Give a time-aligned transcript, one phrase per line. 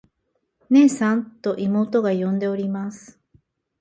[0.71, 3.21] 「ねえさん。」と妹が呼んでおります。